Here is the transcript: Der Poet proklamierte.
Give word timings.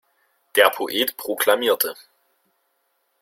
Der 0.55 0.71
Poet 0.71 1.15
proklamierte. 1.15 1.93